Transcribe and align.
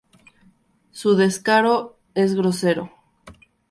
Su 0.91 1.15
descaro 1.15 1.95
es 2.15 2.33
grosero". 2.33 2.91